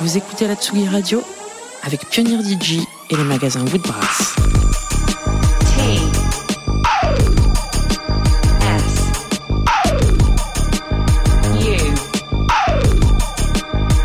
Vous 0.00 0.16
écoutez 0.16 0.46
la 0.46 0.54
Tsugi 0.54 0.86
Radio 0.88 1.22
avec 1.82 2.06
Pionnier 2.08 2.38
DJ 2.42 2.80
et 3.10 3.16
les 3.16 3.24
magasins 3.24 3.64
Woodbrass. 3.66 4.34
T 5.74 5.98
S 8.60 8.94
U 11.54 11.76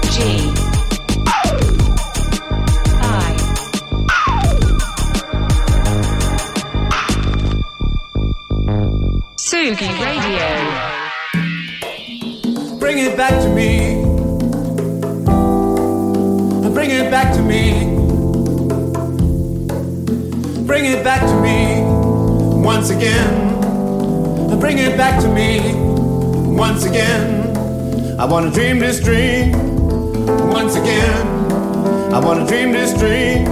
G 0.09 0.21
I 3.01 3.35
Sugi 9.35 9.87
Radio. 9.87 10.47
Bring 12.79 12.97
it 12.97 13.17
back 13.17 13.41
to 13.41 13.49
me. 13.49 14.00
Bring 16.73 16.91
it 16.91 17.11
back 17.11 17.33
to 17.35 17.41
me. 17.41 17.83
Bring 20.65 20.85
it 20.85 21.03
back 21.03 21.21
to 21.21 21.41
me 21.41 21.81
once 22.63 22.89
again. 22.89 23.59
Bring 24.59 24.77
it 24.77 24.95
back 24.95 25.21
to 25.21 25.27
me 25.27 25.73
once 26.55 26.85
again. 26.85 28.17
I 28.17 28.25
wanna 28.25 28.51
dream 28.51 28.79
this 28.79 29.01
dream 29.01 29.51
once 30.49 30.75
again. 30.75 31.27
I 32.13 32.19
wanna 32.19 32.47
dream 32.47 32.71
this 32.71 32.97
dream 32.97 33.45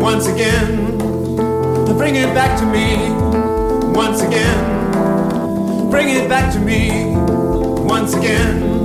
once 0.00 0.26
again. 0.26 0.98
Bring 1.96 2.16
it 2.16 2.34
back 2.34 2.58
to 2.60 2.66
me 2.66 3.10
once 3.92 4.20
again. 4.20 5.90
Bring 5.90 6.10
it 6.10 6.28
back 6.28 6.52
to 6.52 6.60
me 6.60 7.14
once 7.84 8.14
again. 8.14 8.84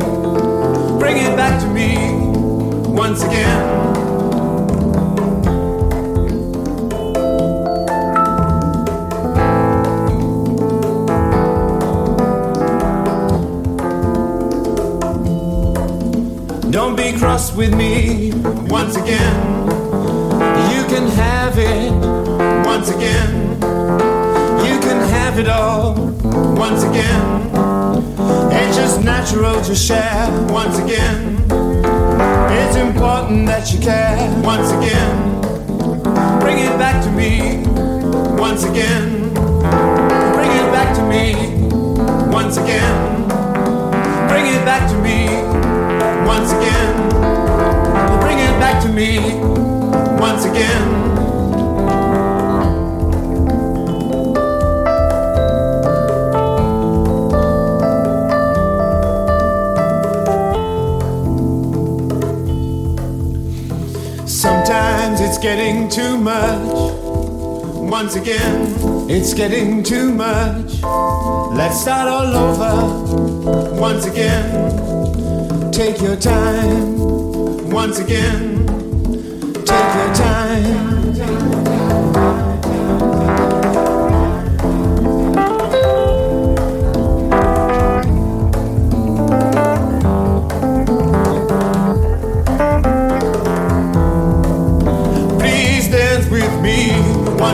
Bring 0.97 1.17
it 1.17 1.35
back 1.35 1.61
to 1.61 1.67
me 1.67 2.33
once 2.94 3.23
again. 3.23 3.91
Don't 16.69 16.95
be 16.95 17.17
cross 17.17 17.55
with 17.55 17.73
me 17.75 18.31
once 18.67 18.95
again. 18.95 19.67
You 20.72 20.83
can 20.85 21.07
have 21.17 21.57
it 21.57 21.91
once 22.63 22.89
again. 22.89 23.53
You 24.67 24.80
can 24.80 25.00
have 25.09 25.39
it 25.39 25.47
all 25.47 25.95
once 26.55 26.83
again. 26.83 27.50
It's 28.52 28.78
just 28.78 29.03
natural 29.03 29.59
to 29.63 29.75
share 29.75 30.30
once 30.52 30.78
again. 30.78 31.62
It's 32.52 32.75
important 32.75 33.45
that 33.47 33.72
you 33.72 33.80
care 33.80 34.17
once 34.44 34.72
again. 34.72 35.41
Bring 36.39 36.59
it 36.59 36.78
back 36.78 37.03
to 37.03 37.12
me 37.12 37.63
once 38.38 38.63
again. 38.63 39.34
Bring 39.34 40.51
it 40.51 40.69
back 40.72 40.95
to 40.95 41.03
me 41.07 41.35
once 42.31 42.57
again. 42.57 43.28
Bring 44.28 44.47
it 44.47 44.66
back 44.66 44.90
to 44.90 44.97
me 45.00 45.25
once 46.28 46.51
again. 46.51 47.09
Bring 48.22 48.40
it 48.40 48.59
back 48.59 48.81
to 48.84 48.89
me 48.89 49.19
once 50.19 50.45
again. 50.45 51.12
Getting 65.44 65.90
too 65.90 66.18
much. 66.18 66.74
Once 67.92 68.16
again, 68.16 69.09
it's 69.09 69.34
getting 69.34 69.84
too 69.84 70.09
much. 70.09 70.81
Let's 71.54 71.81
start 71.81 72.08
all 72.08 72.34
over. 72.34 73.78
Once 73.78 74.06
again, 74.06 75.70
take 75.74 76.02
your 76.02 76.16
time. 76.16 77.70
Once 77.70 78.00
again, 78.00 78.66
take 79.66 79.96
your 79.96 80.16
time. 80.16 80.93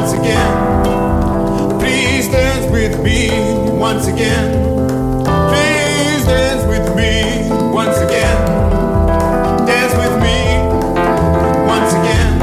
Once 0.09 0.21
again. 0.21 1.79
Please 1.79 2.29
dance 2.29 2.71
with 2.71 2.99
me 3.03 3.29
once 3.77 4.07
again. 4.07 4.49
Please 5.23 6.25
dance 6.25 6.65
with 6.65 6.95
me 6.95 7.47
once 7.71 7.95
again. 7.99 8.37
Dance 9.67 9.93
with 9.93 10.15
me 10.23 10.57
once 11.67 11.93
again. 11.93 12.39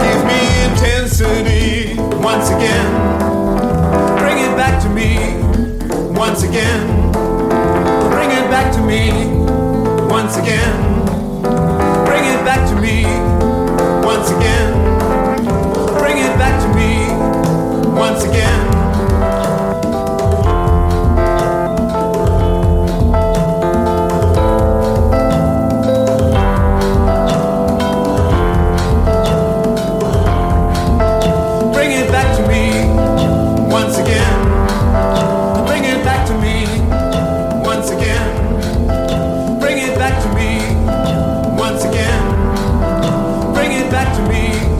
Give 0.00 0.24
me 0.24 0.40
intensity 0.64 1.94
once 2.24 2.48
again. 2.48 2.88
Bring 4.16 4.38
it 4.38 4.56
back 4.56 4.82
to 4.82 4.88
me 4.88 5.42
once 6.16 6.42
again. 6.42 7.12
Bring 7.12 8.30
it 8.30 8.48
back 8.48 8.72
to 8.72 8.80
me 8.80 9.10
once 10.08 10.38
again. 10.38 11.04
Bring 12.06 12.24
it 12.24 12.42
back 12.46 12.66
to 12.70 12.80
me 12.80 13.31
again. 41.84 43.54
Bring 43.54 43.72
it 43.72 43.90
back 43.90 44.16
to 44.16 44.22
me 44.28 44.71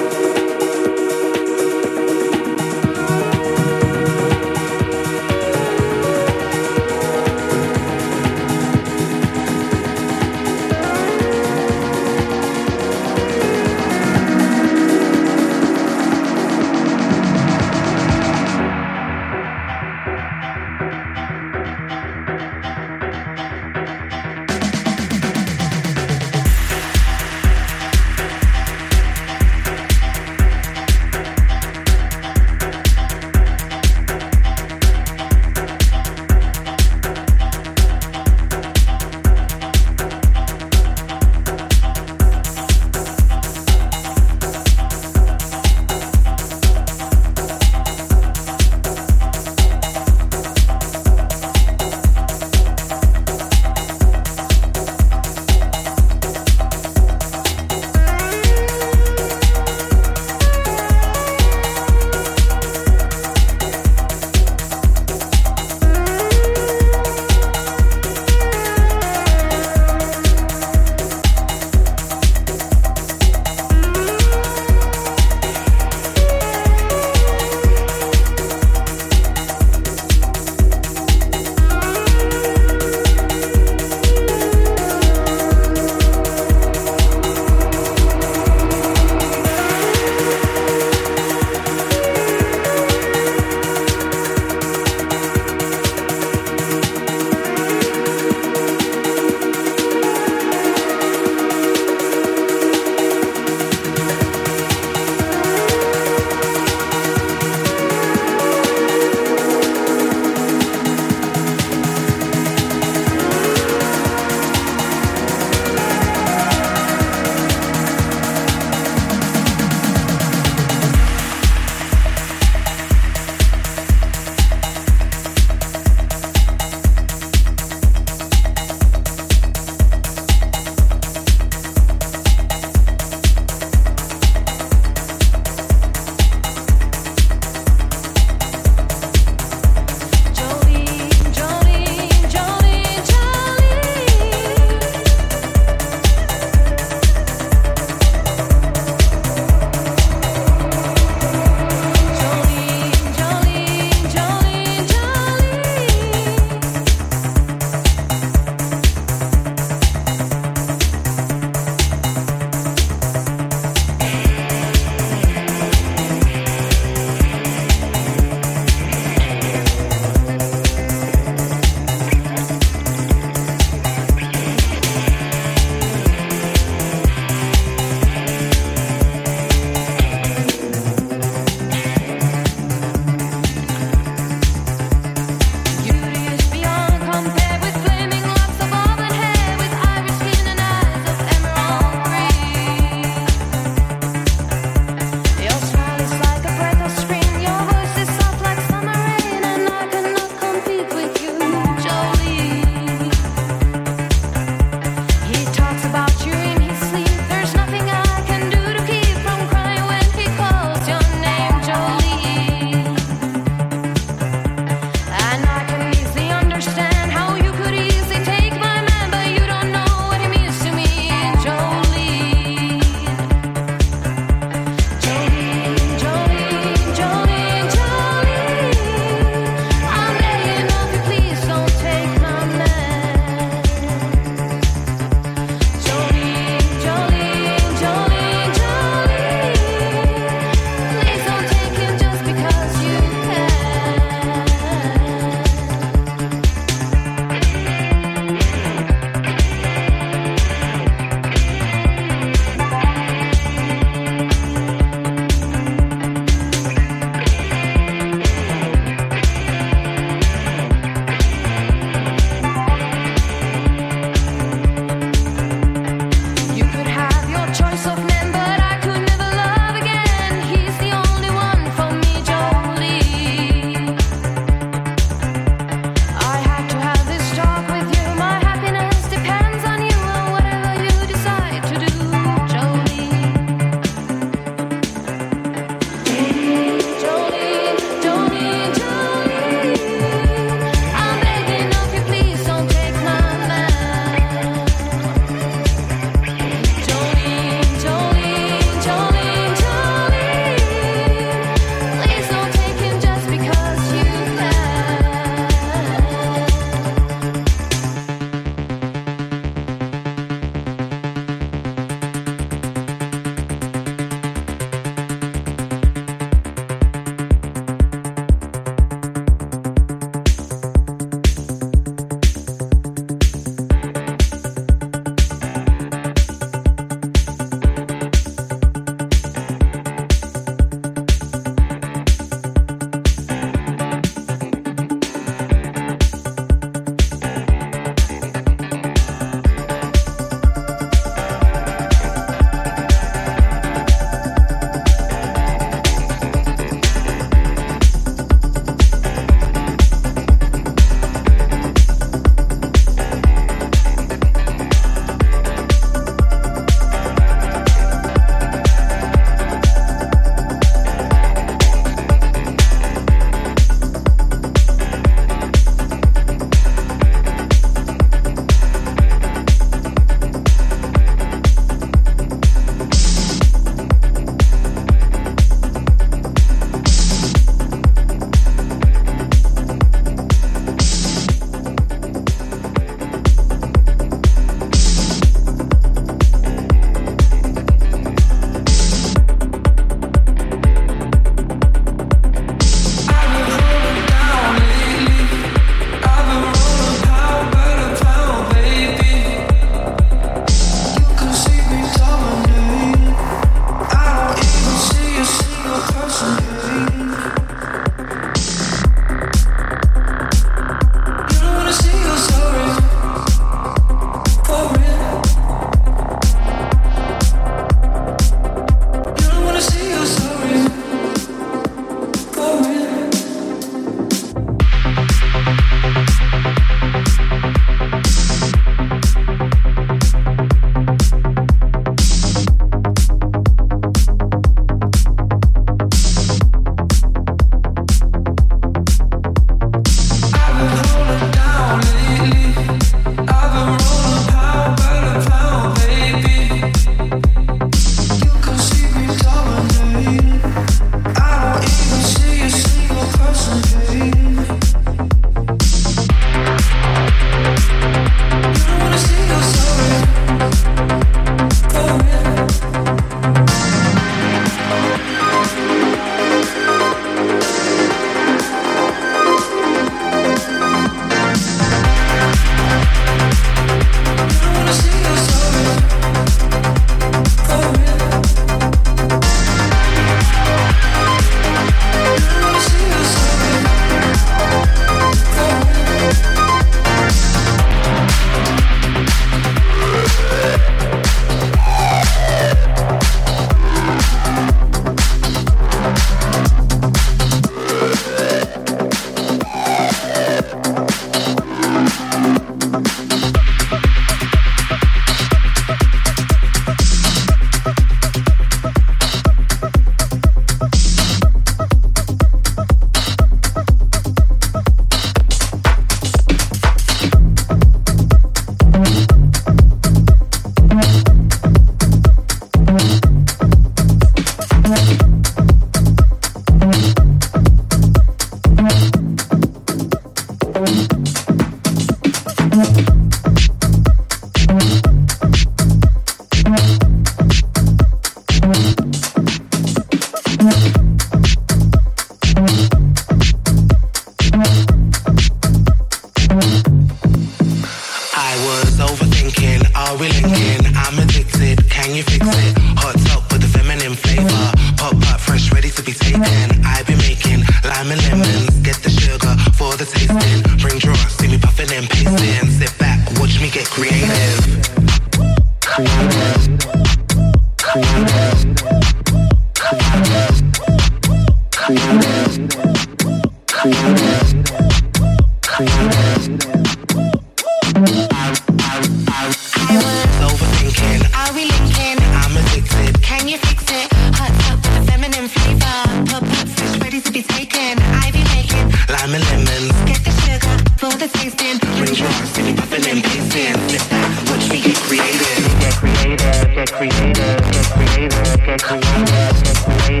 me 599.92 600.00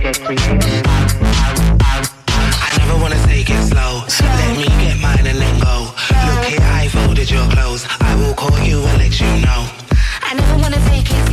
get 0.00 0.20
creative. 0.20 0.84
I 2.56 2.76
never 2.78 2.96
wanna 3.00 3.20
take 3.26 3.50
it 3.50 3.62
slow. 3.68 4.04
Let 4.20 4.56
me 4.56 4.66
get 4.84 4.98
mine 5.00 5.26
and 5.26 5.38
then 5.38 5.60
go. 5.60 5.93
Here 6.44 6.60
I 6.60 6.88
folded 6.88 7.30
your 7.30 7.48
clothes. 7.48 7.86
I 8.00 8.14
will 8.16 8.34
call 8.34 8.58
you 8.58 8.84
and 8.84 8.98
let 8.98 9.18
you 9.18 9.26
know. 9.40 9.66
I 10.20 10.34
never 10.34 10.58
wanna 10.58 10.76
take 10.90 11.10
it. 11.10 11.23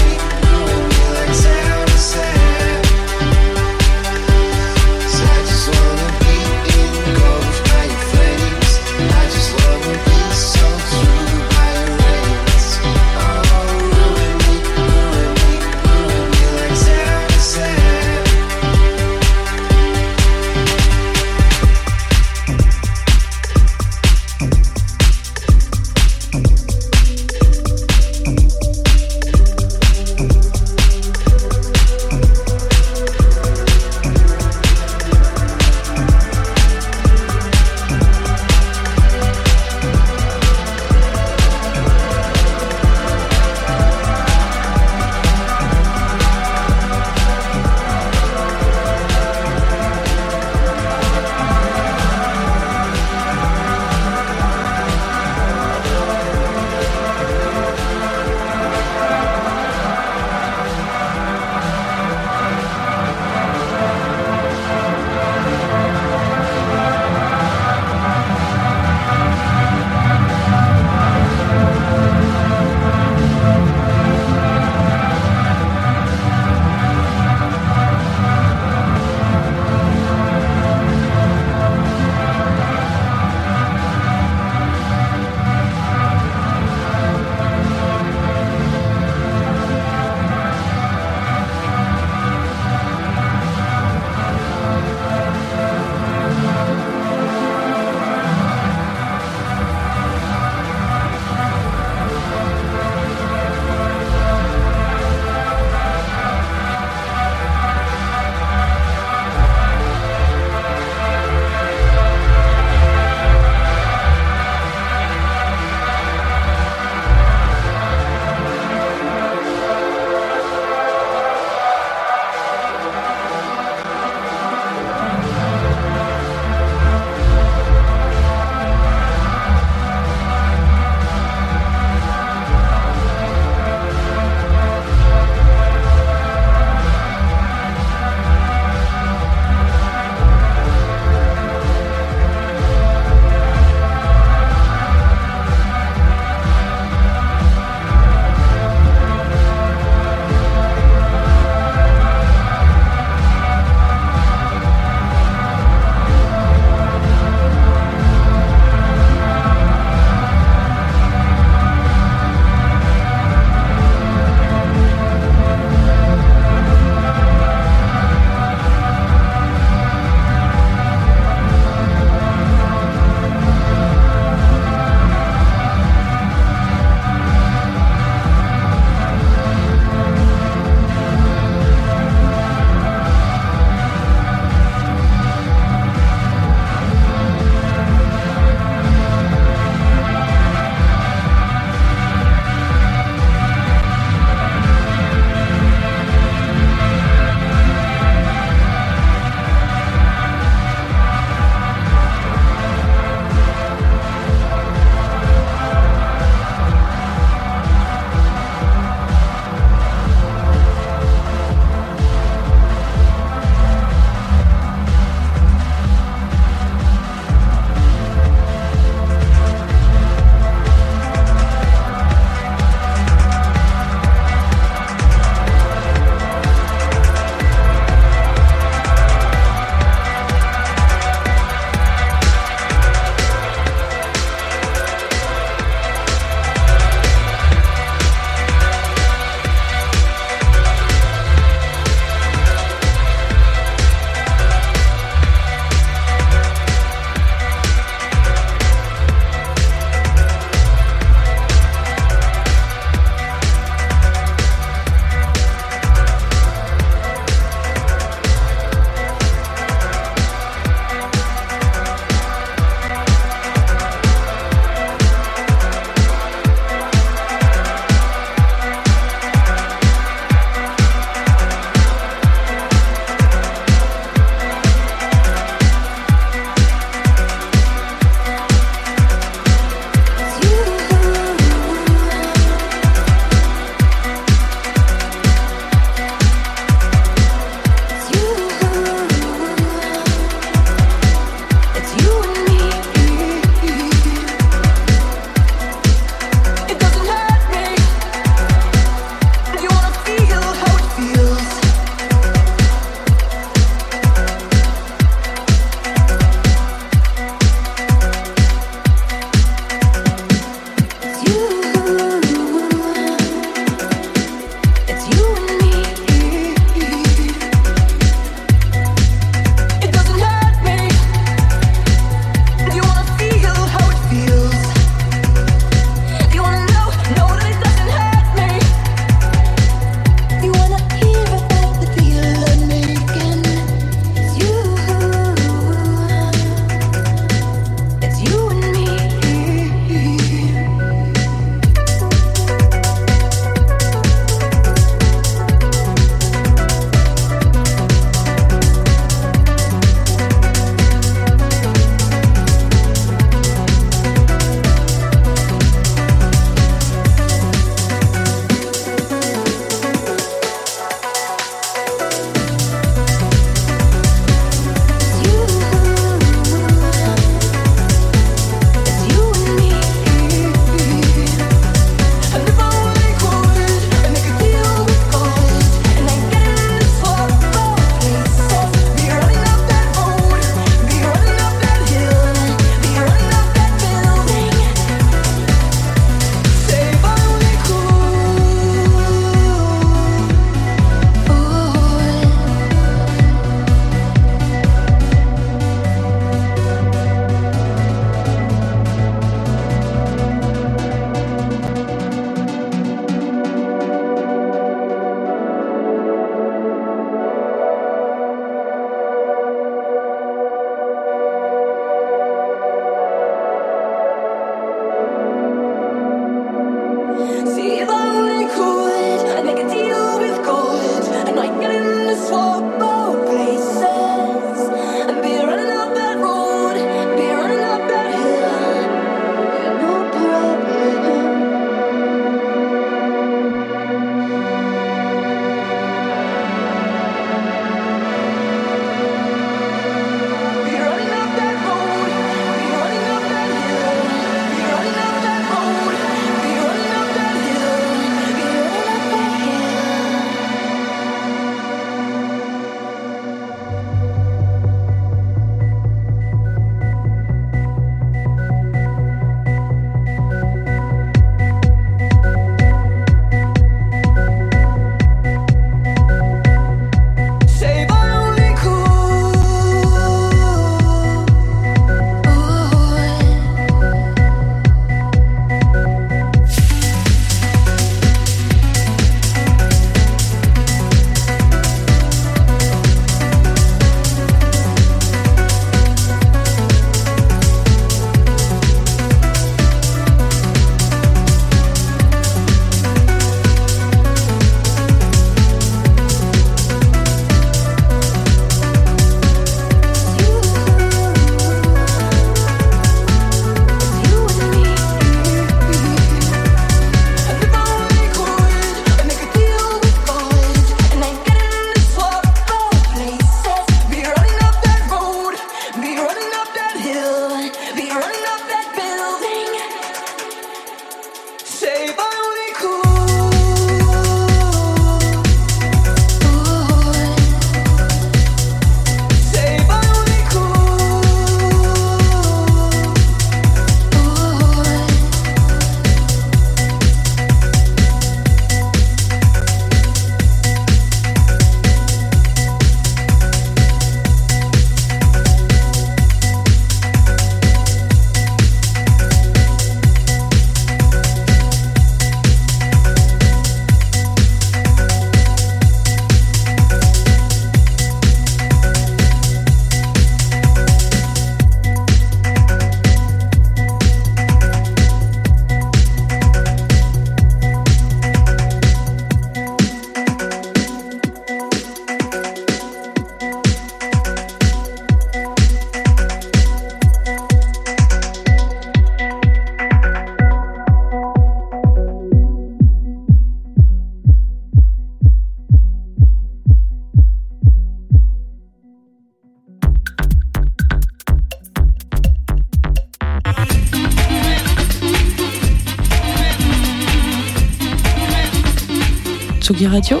Radio, 599.70 600.00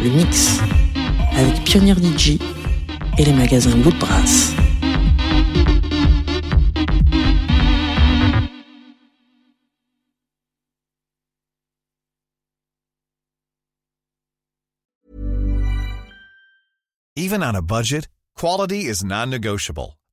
le 0.00 0.10
mix 0.10 0.60
avec 1.36 1.64
Pionnier 1.64 1.94
DJ 1.94 2.38
et 3.18 3.24
les 3.24 3.32
magasins 3.32 3.76
Woodbrass. 3.82 4.54
Even 17.16 17.42
on 17.42 17.56
a 17.56 17.60
budget, 17.60 18.06
quality 18.36 18.86
is 18.86 19.02
non-negotiable. 19.02 19.98